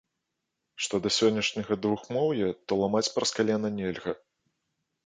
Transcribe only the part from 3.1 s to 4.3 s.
праз калена нельга.